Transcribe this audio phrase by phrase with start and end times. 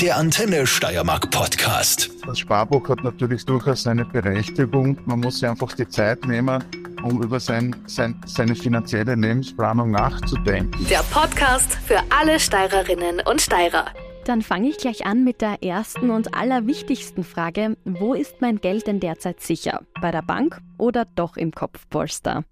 [0.00, 2.10] Der Antenne Steiermark Podcast.
[2.26, 4.98] Das Sparbuch hat natürlich durchaus seine Berechtigung.
[5.06, 6.62] Man muss sich einfach die Zeit nehmen,
[7.02, 10.86] um über sein, sein, seine finanzielle Lebensplanung nachzudenken.
[10.90, 13.86] Der Podcast für alle Steirerinnen und Steirer.
[14.26, 17.78] Dann fange ich gleich an mit der ersten und allerwichtigsten Frage.
[17.86, 19.80] Wo ist mein Geld denn derzeit sicher?
[20.02, 22.44] Bei der Bank oder doch im Kopfpolster?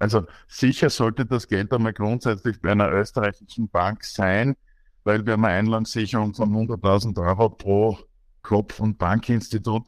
[0.00, 4.56] Also sicher sollte das Geld einmal grundsätzlich bei einer österreichischen Bank sein,
[5.04, 7.98] weil wir haben eine Einlandssicherung von 100.000 Euro pro
[8.42, 9.84] Kopf- und Bankinstitut,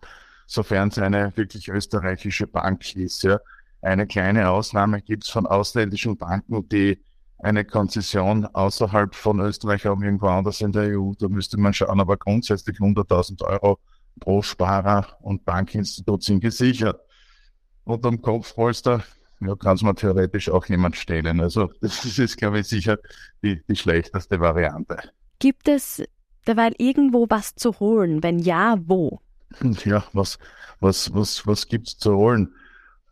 [0.47, 3.23] sofern es eine wirklich österreichische Bank ist.
[3.23, 3.39] Ja.
[3.83, 6.99] Eine kleine Ausnahme gibt es von ausländischen Banken, die
[7.39, 11.13] eine Konzession außerhalb von Österreich haben, irgendwo anders in der EU.
[11.19, 13.79] Da müsste man schauen, aber grundsätzlich 100.000 Euro
[14.21, 17.01] pro Sparer und Bankinstitut sind gesichert.
[17.85, 19.05] Und am Kopfpolster
[19.41, 21.41] ja, kann es mir theoretisch auch jemand stehlen.
[21.41, 22.99] Also das ist, glaube ich, sicher
[23.43, 24.99] die, die schlechteste Variante.
[25.39, 26.03] Gibt es
[26.47, 28.23] derweil irgendwo was zu holen?
[28.23, 29.21] Wenn ja, wo?
[29.85, 30.39] Ja, was,
[30.81, 32.53] was, was, was gibt's zu holen?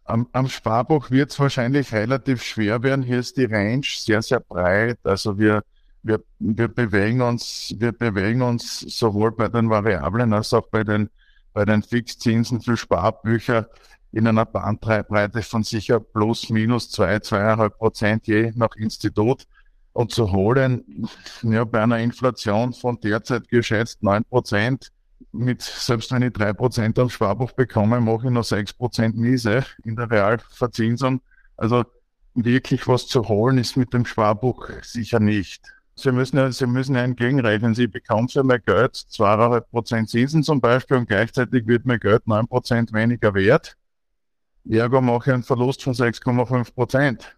[0.04, 3.02] Am, am Sparbuch wird es wahrscheinlich relativ schwer werden.
[3.02, 4.98] Hier ist die Range sehr, sehr breit.
[5.04, 5.62] Also wir,
[6.02, 11.08] wir, wir bewegen uns, wir bewegen uns sowohl bei den Variablen als auch bei den,
[11.52, 13.68] bei den Fixzinsen für Sparbücher
[14.14, 19.46] in einer Bandbreite von sicher plus minus zwei, zweieinhalb Prozent je nach Institut.
[19.92, 21.08] Und zu holen,
[21.42, 24.90] ja, bei einer Inflation von derzeit geschätzt neun Prozent,
[25.30, 29.64] mit, selbst wenn ich drei Prozent am Sparbuch bekomme, mache ich noch sechs Prozent Miese
[29.84, 31.20] in der Realverzinsung.
[31.56, 31.84] Also
[32.34, 35.62] wirklich was zu holen ist mit dem Sparbuch sicher nicht.
[35.94, 37.74] Sie müssen ja, Sie müssen ja entgegenrechnen.
[37.74, 42.26] Sie bekommen für mein Geld zweieinhalb Prozent Zinsen zum Beispiel und gleichzeitig wird mein Geld
[42.26, 43.76] neun Prozent weniger wert.
[44.68, 47.36] Ergo mache ich einen Verlust von 6,5 Prozent.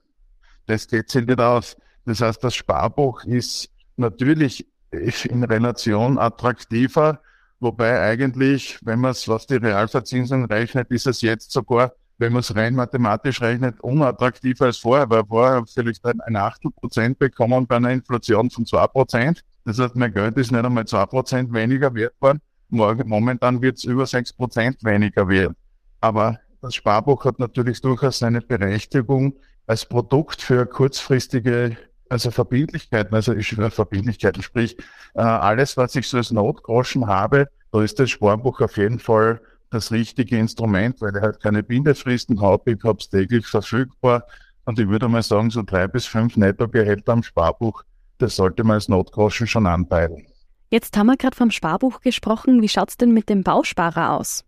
[0.66, 1.76] Das geht sich nicht aus.
[2.04, 7.20] Das heißt, das Sparbuch ist natürlich in Relation attraktiver,
[7.58, 12.40] wobei eigentlich, wenn man es, was die Realverzinsung rechnet, ist es jetzt sogar, wenn man
[12.40, 17.76] es rein mathematisch rechnet, unattraktiver als vorher, weil vorher vielleicht ein Achtel Prozent bekommen bei
[17.76, 19.44] einer Inflation von zwei Prozent.
[19.64, 22.40] Das heißt, mein Geld ist nicht einmal zwei Prozent weniger wert worden.
[22.70, 25.56] Momentan wird es über sechs Prozent weniger wert.
[26.00, 29.34] Aber das Sparbuch hat natürlich durchaus seine Berechtigung
[29.66, 31.76] als Produkt für kurzfristige
[32.08, 34.76] also Verbindlichkeiten, also ich, Verbindlichkeiten, sprich
[35.14, 39.40] äh, alles, was ich so als Notgroschen habe, da ist das Sparbuch auf jeden Fall
[39.70, 44.24] das richtige Instrument, weil er halt keine Bindefristen hat, ich habe es täglich verfügbar
[44.64, 47.82] und ich würde mal sagen, so drei bis fünf Nettogehälter am Sparbuch,
[48.18, 50.26] das sollte man als Notgroschen schon anpeilen.
[50.70, 52.60] Jetzt haben wir gerade vom Sparbuch gesprochen.
[52.60, 54.45] Wie schaut's denn mit dem Bausparer aus?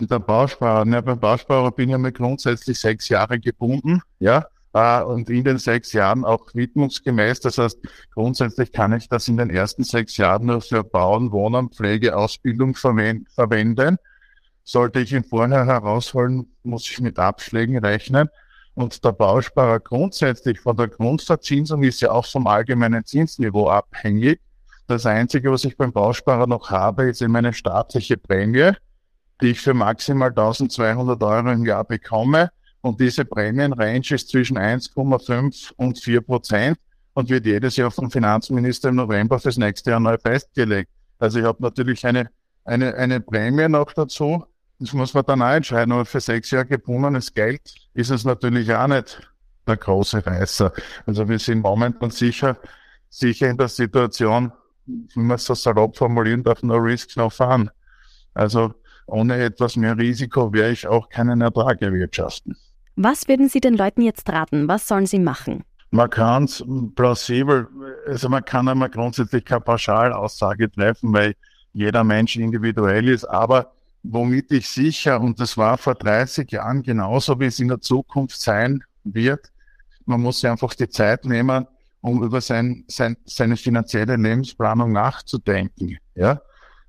[0.00, 5.30] Der Bausparer, ne, beim Bausparer bin ich mal grundsätzlich sechs Jahre gebunden, ja, äh, und
[5.30, 7.40] in den sechs Jahren auch widmungsgemäß.
[7.40, 7.78] Das heißt,
[8.12, 12.74] grundsätzlich kann ich das in den ersten sechs Jahren nur für Bauen, Wohnen, Pflege, Ausbildung
[12.74, 13.96] verwend verwenden.
[14.64, 18.28] Sollte ich ihn vorher herausholen, muss ich mit Abschlägen rechnen.
[18.74, 24.40] Und der Bausparer grundsätzlich von der Grundverzinsung ist ja auch vom allgemeinen Zinsniveau abhängig.
[24.86, 28.72] Das Einzige, was ich beim Bausparer noch habe, ist eben eine staatliche Prämie
[29.40, 32.50] die ich für maximal 1200 Euro im Jahr bekomme.
[32.80, 36.78] Und diese Prämienrange ist zwischen 1,5 und 4 Prozent
[37.14, 40.90] und wird jedes Jahr vom Finanzminister im November fürs nächste Jahr neu festgelegt.
[41.18, 42.28] Also ich habe natürlich eine,
[42.64, 44.44] eine, eine Prämie noch dazu.
[44.78, 45.92] Das muss man dann auch entscheiden.
[45.92, 49.20] Aber für sechs Jahre gebundenes Geld ist es natürlich auch nicht
[49.66, 50.72] der große Reißer.
[51.06, 52.58] Also wir sind momentan sicher,
[53.08, 54.52] sicher in der Situation,
[54.86, 57.70] wenn man es so salopp formulieren darf, no risk, no fun.
[58.34, 58.74] Also
[59.06, 62.56] ohne etwas mehr Risiko werde ich auch keinen Ertrag erwirtschaften.
[62.96, 64.68] Was würden Sie den Leuten jetzt raten?
[64.68, 65.64] Was sollen sie machen?
[65.90, 66.64] Man kann es
[66.96, 67.68] plausibel,
[68.06, 71.34] also man kann einmal grundsätzlich keine Pauschalaussage treffen, weil
[71.72, 73.72] jeder Mensch individuell ist, aber
[74.02, 78.40] womit ich sicher, und das war vor 30 Jahren genauso, wie es in der Zukunft
[78.40, 79.50] sein wird,
[80.04, 81.66] man muss sich einfach die Zeit nehmen,
[82.00, 85.96] um über sein, sein, seine finanzielle Lebensplanung nachzudenken.
[86.14, 86.40] Ja?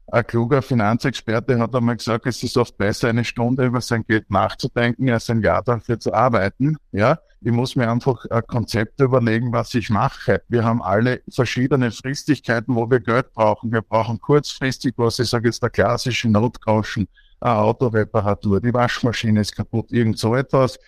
[0.07, 4.30] Ein kluger Finanzexperte hat einmal gesagt, es ist oft besser, eine Stunde über sein Geld
[4.30, 6.78] nachzudenken, als ein Jahr dafür zu arbeiten.
[6.92, 10.42] Ja, ich muss mir einfach ein Konzept überlegen, was ich mache.
[10.48, 13.72] Wir haben alle verschiedene Fristigkeiten, wo wir Geld brauchen.
[13.72, 17.07] Wir brauchen kurzfristig, was ich sage, ist der klassische Notgroschen,
[17.40, 20.80] eine Autoreparatur, die Waschmaschine ist kaputt, irgend so etwas.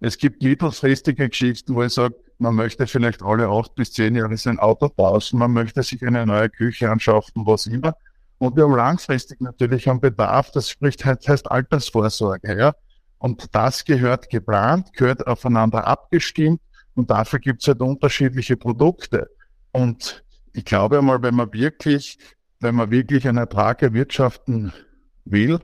[0.00, 4.36] Es gibt mittelfristige Geschichten, wo ich sage, man möchte vielleicht alle acht bis zehn Jahre
[4.36, 7.94] sein Auto tauschen, man möchte sich eine neue Küche anschaffen, was immer.
[8.44, 12.74] Und wir haben langfristig natürlich einen Bedarf, das spricht halt, heißt Altersvorsorge, ja.
[13.18, 16.60] Und das gehört geplant, gehört aufeinander abgestimmt
[16.94, 19.30] und dafür gibt es halt unterschiedliche Produkte.
[19.72, 22.18] Und ich glaube einmal, wenn man wirklich
[22.64, 24.72] wenn man wirklich einen Ertrag erwirtschaften
[25.26, 25.60] will,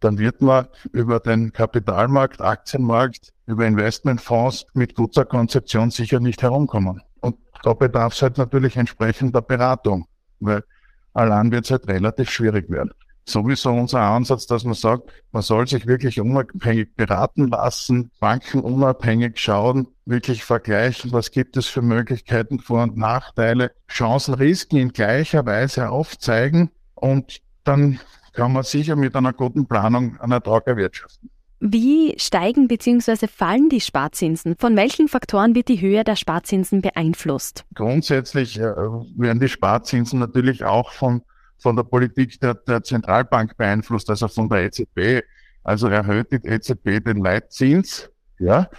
[0.00, 7.02] dann wird man über den Kapitalmarkt, Aktienmarkt, über Investmentfonds mit guter Konzeption sicher nicht herumkommen.
[7.20, 10.06] Und da bedarf es halt natürlich entsprechender Beratung,
[10.40, 10.64] weil
[11.12, 12.92] allein wird es halt relativ schwierig werden.
[13.26, 19.38] Sowieso unser Ansatz, dass man sagt, man soll sich wirklich unabhängig beraten lassen, Banken unabhängig
[19.38, 25.46] schauen, wirklich vergleichen, was gibt es für Möglichkeiten, Vor- und Nachteile, Chancen, Risiken in gleicher
[25.46, 28.00] Weise aufzeigen und dann
[28.32, 31.30] kann man sicher mit einer guten Planung einen Ertrag erwirtschaften.
[31.62, 33.26] Wie steigen bzw.
[33.26, 34.56] fallen die Sparzinsen?
[34.58, 37.66] Von welchen Faktoren wird die Höhe der Sparzinsen beeinflusst?
[37.74, 41.20] Grundsätzlich äh, werden die Sparzinsen natürlich auch von,
[41.58, 45.22] von der Politik der, der Zentralbank beeinflusst, also von der EZB.
[45.62, 48.08] Also erhöht die EZB den Leitzins,
[48.38, 48.70] ja,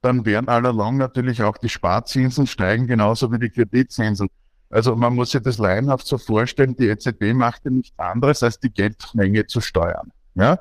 [0.00, 4.28] dann werden allalong natürlich auch die Sparzinsen steigen, genauso wie die Kreditzinsen.
[4.70, 8.58] Also man muss sich das laienhaft so vorstellen, die EZB macht ja nichts anderes, als
[8.58, 10.10] die Geldmenge zu steuern.
[10.34, 10.58] Ja?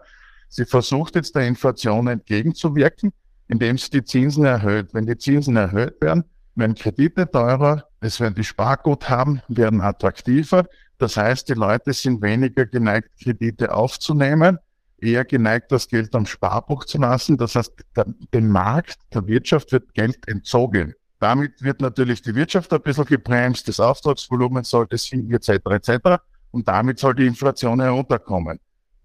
[0.49, 3.13] Sie versucht jetzt der Inflation entgegenzuwirken,
[3.47, 4.93] indem sie die Zinsen erhöht.
[4.93, 6.23] Wenn die Zinsen erhöht werden,
[6.55, 10.65] werden Kredite teurer, es werden die Sparguthaben werden attraktiver.
[10.97, 14.57] Das heißt, die Leute sind weniger geneigt, Kredite aufzunehmen,
[14.97, 17.37] eher geneigt, das Geld am Sparbuch zu lassen.
[17.37, 20.93] Das heißt, der, dem Markt, der Wirtschaft wird Geld entzogen.
[21.19, 25.49] Damit wird natürlich die Wirtschaft ein bisschen gebremst, das Auftragsvolumen sollte sinken etc.
[25.69, 26.21] etc.
[26.51, 28.59] Und damit soll die Inflation herunterkommen.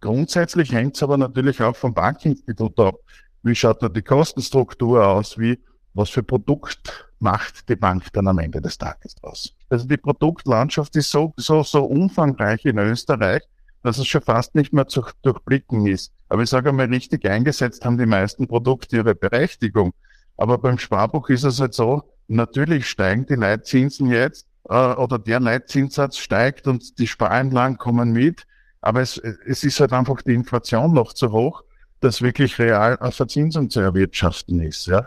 [0.05, 2.97] Grundsätzlich hängt es aber natürlich auch vom Bankinstitut ab.
[3.43, 5.39] Wie schaut da die Kostenstruktur aus?
[5.39, 5.59] Wie,
[5.95, 9.55] was für Produkt macht die Bank dann am Ende des Tages aus?
[9.71, 13.41] Also die Produktlandschaft ist so, so, so umfangreich in Österreich,
[13.83, 16.13] dass es schon fast nicht mehr zu durchblicken ist.
[16.29, 19.95] Aber ich sage einmal, richtig eingesetzt haben die meisten Produkte ihre Berechtigung.
[20.37, 25.41] Aber beim Sparbuch ist es halt so, natürlich steigen die Leitzinsen jetzt äh, oder der
[25.41, 28.47] Leitzinssatz steigt und die Spareinlagen kommen mit.
[28.85, 31.63] Aber es, es ist halt einfach die Inflation noch zu hoch,
[32.01, 34.87] dass wirklich real eine Verzinsung zu erwirtschaften ist.
[34.87, 35.07] Ja.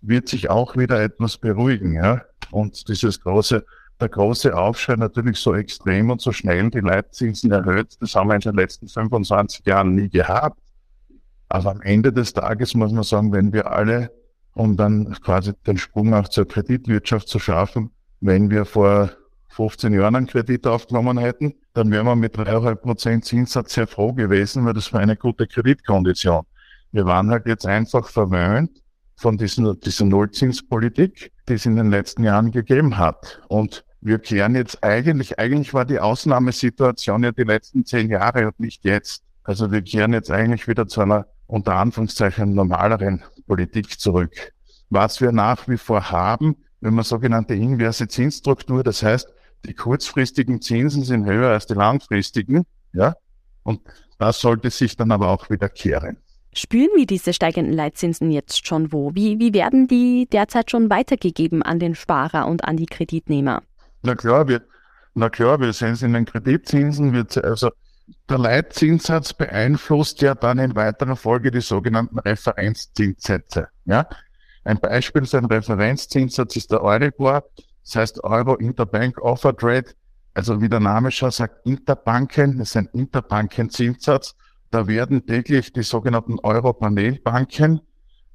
[0.00, 1.94] Wird sich auch wieder etwas beruhigen.
[1.94, 2.22] Ja.
[2.50, 3.64] Und dieses große,
[4.00, 8.34] der große Aufschrei natürlich so extrem und so schnell die Leitzinsen erhöht, das haben wir
[8.34, 10.58] in den letzten 25 Jahren nie gehabt.
[11.48, 14.10] Aber am Ende des Tages muss man sagen, wenn wir alle
[14.54, 17.90] um dann quasi den Sprung auch zur Kreditwirtschaft zu schaffen.
[18.20, 19.10] Wenn wir vor
[19.52, 24.12] 15 Jahren einen Kredit aufgenommen hätten, dann wären wir mit 3,5 Prozent Zinssatz sehr froh
[24.12, 26.44] gewesen, weil das war eine gute Kreditkondition.
[26.90, 28.82] Wir waren halt jetzt einfach verwöhnt
[29.16, 33.40] von diesen, dieser Nullzinspolitik, die es in den letzten Jahren gegeben hat.
[33.48, 38.58] Und wir kehren jetzt eigentlich, eigentlich war die Ausnahmesituation ja die letzten zehn Jahre und
[38.58, 39.22] nicht jetzt.
[39.44, 44.52] Also wir kehren jetzt eigentlich wieder zu einer unter Anführungszeichen normaleren Politik zurück.
[44.90, 49.28] Was wir nach wie vor haben, wenn man sogenannte inverse Zinsstruktur, das heißt,
[49.64, 53.14] die kurzfristigen Zinsen sind höher als die langfristigen, ja,
[53.62, 53.80] und
[54.18, 56.16] das sollte sich dann aber auch wieder kehren.
[56.54, 59.14] Spüren wir diese steigenden Leitzinsen jetzt schon wo?
[59.14, 63.62] Wie, wie werden die derzeit schon weitergegeben an den Sparer und an die Kreditnehmer?
[64.02, 64.62] Na klar, wir,
[65.14, 67.70] na klar, wir sehen es in den Kreditzinsen, wird, also
[68.28, 73.68] der Leitzinssatz beeinflusst ja dann in weiterer Folge die sogenannten Referenzzinssätze.
[73.86, 74.06] Ja?
[74.64, 77.44] Ein Beispiel für einen Referenzzinssatz ist der Euribor,
[77.84, 79.94] das heißt Euro Interbank Offer Rate,
[80.34, 84.34] also wie der Name schon sagt, Interbanken, das ist ein Interbankenzinssatz.
[84.70, 87.80] Da werden täglich die sogenannten Euro-Panelbanken,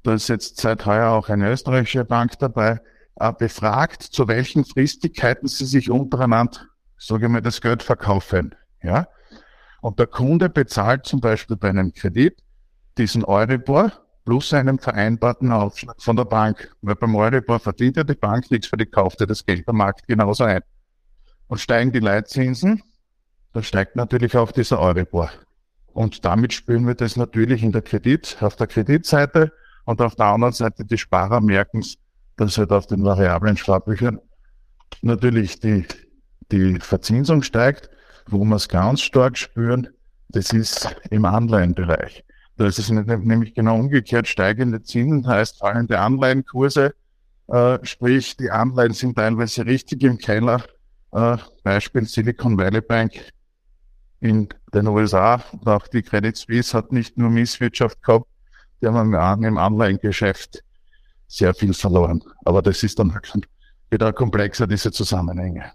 [0.04, 2.80] da ist jetzt seit heuer auch eine österreichische Bank dabei,
[3.16, 6.60] äh, befragt, zu welchen Fristigkeiten sie sich untereinander,
[6.96, 8.54] sage ich mal, das Geld verkaufen.
[8.82, 9.08] Ja?
[9.80, 12.42] Und der Kunde bezahlt zum Beispiel bei einem Kredit
[12.96, 13.92] diesen Euribor
[14.28, 16.70] plus einen vereinbarten Aufschlag von der Bank.
[16.82, 19.78] Weil beim Euribor verdient ja die Bank nichts, für die kauft ja das Geld am
[19.78, 20.60] Markt genauso ein.
[21.46, 22.82] Und steigen die Leitzinsen,
[23.54, 25.30] dann steigt natürlich auch dieser Euribor.
[25.94, 29.50] Und damit spüren wir das natürlich in der Kredit, auf der Kreditseite
[29.86, 31.96] und auf der anderen Seite die Sparer merken es,
[32.36, 34.20] dass halt auf den variablen Sparbüchern
[35.00, 35.86] natürlich die,
[36.52, 37.88] die Verzinsung steigt
[38.30, 39.88] wo wir es ganz stark spüren,
[40.28, 42.24] das ist im Anleihenbereich.
[42.58, 44.26] Da ist nämlich genau umgekehrt.
[44.26, 46.92] Steigende Zinsen heißt fallende Anleihenkurse,
[47.46, 50.64] äh, sprich die Anleihen sind teilweise richtig im Keller.
[51.12, 53.12] Äh, Beispiel Silicon Valley Bank
[54.20, 58.26] in den USA und auch die Credit Suisse hat nicht nur Misswirtschaft gehabt,
[58.82, 60.64] die haben im Anleihengeschäft
[61.28, 62.22] sehr viel verloren.
[62.44, 63.48] Aber das ist dann halt
[63.88, 65.70] wieder komplexer, diese Zusammenhänge.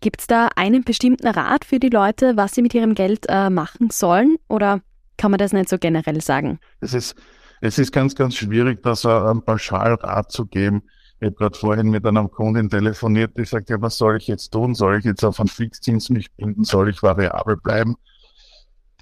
[0.00, 3.48] Gibt es da einen bestimmten Rat für die Leute, was sie mit ihrem Geld äh,
[3.48, 4.36] machen sollen?
[4.48, 4.82] Oder
[5.18, 6.58] kann man das nicht so generell sagen?
[6.80, 7.16] Es ist,
[7.60, 10.82] es ist ganz, ganz schwierig, das einen Pauschalrat zu geben.
[11.20, 14.50] Ich habe gerade vorhin mit einer Kundin telefoniert, die sagt, ja, was soll ich jetzt
[14.50, 14.74] tun?
[14.74, 16.64] Soll ich jetzt auf einen Fixzins mich binden?
[16.64, 17.96] Soll ich variabel bleiben?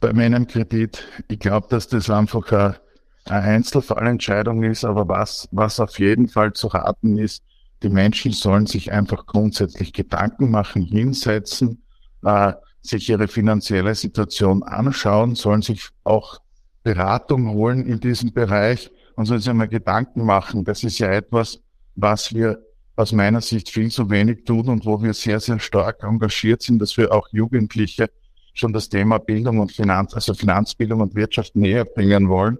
[0.01, 2.77] Bei meinem Kredit, ich glaube, dass das einfach eine,
[3.27, 7.43] eine Einzelfallentscheidung ist, aber was, was auf jeden Fall zu raten ist,
[7.83, 11.83] die Menschen sollen sich einfach grundsätzlich Gedanken machen, hinsetzen,
[12.25, 12.55] äh,
[12.89, 16.41] sich ihre finanzielle Situation anschauen, sollen sich auch
[16.83, 20.65] Beratung holen in diesem Bereich und sollen sich einmal Gedanken machen.
[20.65, 21.61] Das ist ja etwas,
[21.95, 22.63] was wir
[22.97, 26.79] aus meiner Sicht viel zu wenig tun und wo wir sehr, sehr stark engagiert sind,
[26.81, 28.09] dass wir auch Jugendliche
[28.55, 32.59] schon das Thema Bildung und Finanz, also Finanzbildung und Wirtschaft näher bringen wollen,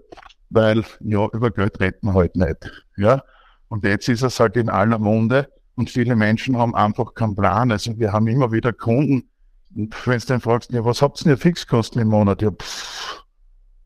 [0.49, 2.85] weil ja, über Geld retten heute halt nicht.
[2.97, 3.23] Ja,
[3.67, 7.71] und jetzt ist es halt in aller Munde und viele Menschen haben einfach keinen Plan.
[7.71, 9.29] Also wir haben immer wieder Kunden,
[9.69, 12.41] wenn du dann fragst, ja, was habt ihr denn Fixkosten im Monat?
[12.41, 13.23] Ja, pff,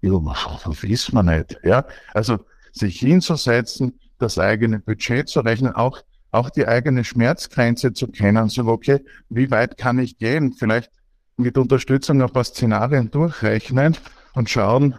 [0.02, 0.20] ja,
[0.66, 1.60] das wissen wir nicht.
[1.64, 2.40] Ja, also
[2.72, 8.66] sich hinzusetzen, das eigene Budget zu rechnen, auch, auch die eigene Schmerzgrenze zu kennen, so,
[8.68, 10.54] okay, wie weit kann ich gehen?
[10.54, 10.92] Vielleicht
[11.38, 13.98] mit Unterstützung ein paar Szenarien durchrechnen
[14.34, 14.96] und schauen,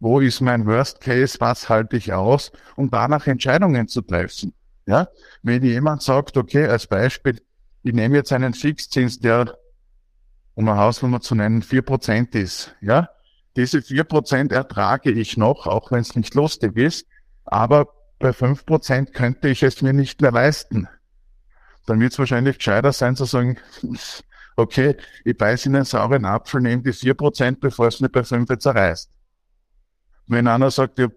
[0.00, 4.52] wo ist mein Worst Case, was halte ich aus, um danach Entscheidungen zu treffen.
[4.86, 5.08] Ja,
[5.42, 7.40] wenn jemand sagt, okay, als Beispiel,
[7.84, 9.56] ich nehme jetzt einen Fixzins, der,
[10.54, 13.10] um eine Hausnummer zu nennen, vier Prozent ist, ja,
[13.56, 17.06] diese vier Prozent ertrage ich noch, auch wenn es nicht lustig ist,
[17.44, 17.88] aber
[18.18, 20.88] bei fünf Prozent könnte ich es mir nicht mehr leisten.
[21.86, 23.58] Dann wird es wahrscheinlich gescheiter sein zu sagen,
[24.56, 28.24] okay, ich beiße in einen sauren Apfel, nehme die vier Prozent, bevor es mir bei
[28.24, 29.10] fünf zerreißt.
[30.26, 31.08] Wenn einer sagt, ja,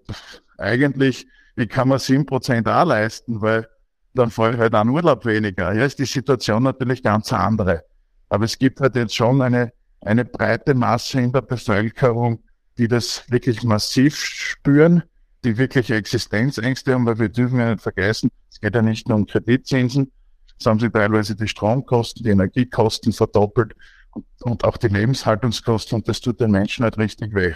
[0.58, 3.70] eigentlich, ich kann mir sieben Prozent auch leisten, weil
[4.18, 5.74] dann fahre ich halt einen Urlaub weniger.
[5.74, 7.84] Ja, ist die Situation natürlich ganz andere.
[8.30, 9.72] Aber es gibt halt jetzt schon eine,
[10.02, 12.44] eine breite Masse in der Bevölkerung,
[12.78, 15.04] die das wirklich massiv spüren,
[15.44, 19.18] die wirkliche Existenzängste haben, weil wir dürfen ja nicht vergessen, es geht ja nicht nur
[19.18, 20.12] um Kreditzinsen,
[20.60, 23.76] es haben sich teilweise die Stromkosten, die Energiekosten verdoppelt
[24.12, 27.54] und, und auch die Lebenshaltungskosten und das tut den Menschen halt richtig weh.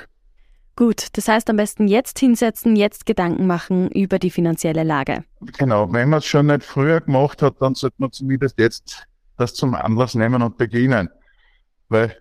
[0.75, 5.23] Gut, das heißt am besten jetzt hinsetzen, jetzt Gedanken machen über die finanzielle Lage.
[5.57, 9.53] Genau, wenn man es schon nicht früher gemacht hat, dann sollte man zumindest jetzt das
[9.53, 11.09] zum Anlass nehmen und beginnen.
[11.89, 12.15] Weil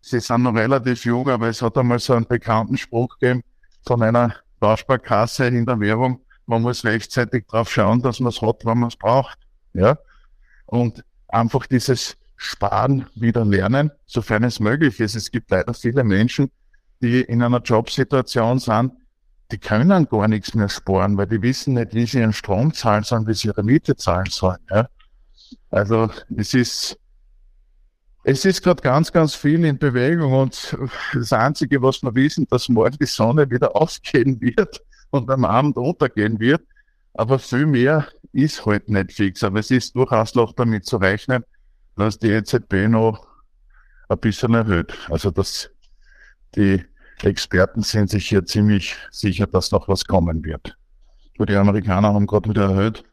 [0.00, 3.42] sie sind noch relativ jung, aber es hat einmal so einen bekannten Spruch gegeben
[3.86, 8.64] von einer Bausparkasse in der Währung, man muss rechtzeitig darauf schauen, dass man es hat,
[8.64, 9.38] wenn man es braucht.
[9.74, 9.98] Ja?
[10.66, 15.14] Und einfach dieses Sparen wieder lernen, sofern es möglich ist.
[15.14, 16.50] Es gibt leider viele Menschen,
[17.02, 18.92] die in einer Jobsituation sind,
[19.50, 23.04] die können gar nichts mehr sparen, weil die wissen nicht, wie sie ihren Strom zahlen
[23.04, 24.60] sollen, wie sie ihre Miete zahlen sollen.
[24.70, 24.88] Ja?
[25.70, 26.98] Also es ist
[28.24, 30.76] es ist gerade ganz, ganz viel in Bewegung und
[31.12, 34.80] das Einzige, was wir wissen, dass morgen die Sonne wieder aufgehen wird
[35.10, 36.62] und am Abend untergehen wird.
[37.14, 39.42] Aber viel mehr ist halt nicht fix.
[39.42, 41.44] Aber es ist durchaus noch damit zu rechnen,
[41.96, 43.26] dass die EZB noch
[44.08, 44.94] ein bisschen erhöht.
[45.10, 45.70] Also dass
[46.54, 46.84] die
[47.22, 50.76] Experten sind sich hier ziemlich sicher, dass noch was kommen wird.
[51.38, 53.04] Die Amerikaner haben gerade wieder erhöht.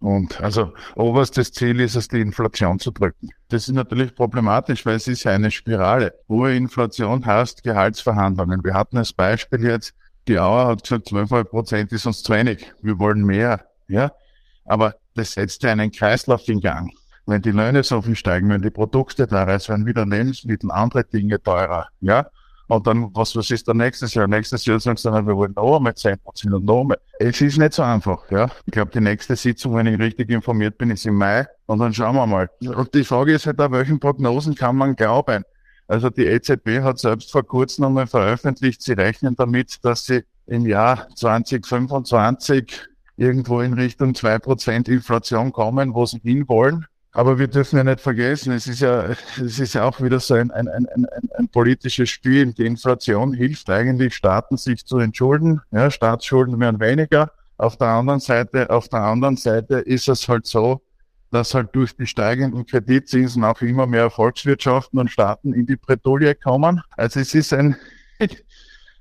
[0.00, 3.30] Und also oberstes Ziel ist es, die Inflation zu drücken.
[3.48, 6.14] Das ist natürlich problematisch, weil es ist ja eine Spirale.
[6.28, 8.64] Hohe Inflation heißt Gehaltsverhandlungen.
[8.64, 9.94] Wir hatten als Beispiel jetzt,
[10.28, 12.72] die Auer hat gesagt, 12,5 Prozent ist uns zu wenig.
[12.82, 13.66] Wir wollen mehr.
[13.88, 14.12] Ja,
[14.64, 16.90] aber das setzt ja einen Kreislauf in Gang.
[17.26, 21.42] Wenn die Löhne so viel steigen, wenn die Produkte teurer werden wieder Lebensmittel, andere Dinge
[21.42, 21.88] teurer.
[22.00, 22.26] Ja,
[22.68, 24.26] und dann, was, was ist dann nächstes Jahr?
[24.26, 26.98] Nächstes Jahr sagen sie dann, wir wollen noch einmal 10 Prozent und noch einmal.
[27.18, 28.50] Es ist nicht so einfach, ja.
[28.64, 31.46] Ich glaube, die nächste Sitzung, wenn ich richtig informiert bin, ist im Mai.
[31.66, 32.50] Und dann schauen wir mal.
[32.60, 35.44] Und die Frage ist halt auch, welchen Prognosen kann man glauben?
[35.88, 40.66] Also die EZB hat selbst vor kurzem einmal veröffentlicht, sie rechnen damit, dass sie im
[40.66, 42.82] Jahr 2025
[43.16, 46.86] irgendwo in Richtung 2% Inflation kommen, wo sie hinwollen.
[47.16, 49.06] Aber wir dürfen ja nicht vergessen, es ist ja,
[49.42, 51.06] es ist ja auch wieder so ein, ein, ein, ein,
[51.38, 52.52] ein politisches Spiel.
[52.52, 55.62] Die Inflation hilft eigentlich Staaten, sich zu entschulden.
[55.70, 57.32] Ja, Staatsschulden werden weniger.
[57.56, 60.82] Auf der anderen Seite, auf der anderen Seite ist es halt so,
[61.30, 66.34] dass halt durch die steigenden Kreditzinsen auch immer mehr Volkswirtschaften und Staaten in die Bredouille
[66.34, 66.82] kommen.
[66.98, 67.76] Also es ist ein,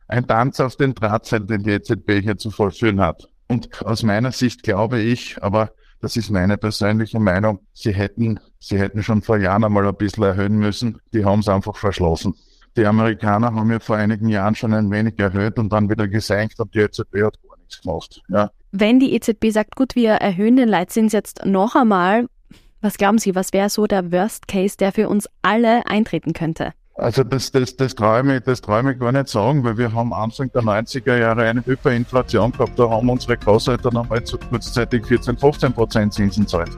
[0.08, 3.28] ein Tanz auf den Drahtseilen, den die EZB hier zu vollführen hat.
[3.50, 7.60] Und aus meiner Sicht glaube ich, aber das ist meine persönliche Meinung.
[7.74, 11.00] Sie hätten, sie hätten schon vor Jahren einmal ein bisschen erhöhen müssen.
[11.14, 12.36] Die haben es einfach verschlossen.
[12.78, 16.60] Die Amerikaner haben ja vor einigen Jahren schon ein wenig erhöht und dann wieder gesenkt
[16.60, 18.22] und die EZB hat gar nichts gemacht.
[18.28, 18.52] Ja.
[18.72, 22.28] Wenn die EZB sagt, gut, wir erhöhen den Leitzins jetzt noch einmal,
[22.82, 26.74] was glauben Sie, was wäre so der Worst Case, der für uns alle eintreten könnte?
[26.98, 29.92] Also das, das, das traue ich, mich, das traue ich gar nicht sagen, weil wir
[29.92, 32.80] haben Anfang der 90er Jahre eine Hyperinflation gehabt.
[32.80, 36.72] Da haben unsere Großeltern einmal zu kurzzeitig 14, 15 Prozent Zinsen zahlt.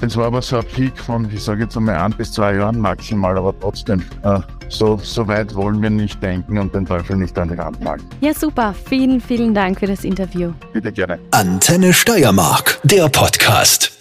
[0.00, 2.78] Das war aber so ein Peak von, ich sage jetzt einmal ein bis zwei Jahren
[2.80, 7.38] maximal, aber trotzdem, äh, so, so weit wollen wir nicht denken und den Teufel nicht
[7.38, 8.02] an die Hand malen.
[8.20, 8.74] Ja, super.
[8.88, 10.52] Vielen, vielen Dank für das Interview.
[10.72, 11.18] Bitte gerne.
[11.32, 13.99] Antenne Steiermark, der Podcast.